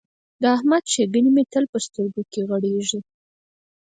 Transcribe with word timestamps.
د 0.41 0.43
احمد 0.55 0.83
ښېګڼې 0.91 1.29
مې 1.35 1.43
تل 1.51 1.65
په 1.71 1.77
سترګو 1.85 2.21
کې 2.31 2.41
غړېږي. 2.49 2.99